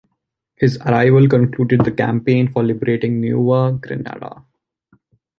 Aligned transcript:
His 0.55 0.79
arrival 0.79 1.27
concluded 1.29 1.81
the 1.85 1.91
campaign 1.91 2.47
for 2.51 2.63
liberating 2.63 3.21
Nueva 3.21 3.73
Granada. 3.77 4.43